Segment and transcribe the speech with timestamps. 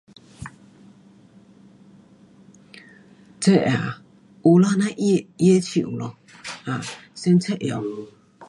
[3.39, 4.01] 这啊，
[4.43, 4.95] 有啦那它
[5.37, 6.17] 的树咯。
[6.65, 6.81] 啊，
[7.13, 7.83] 最会用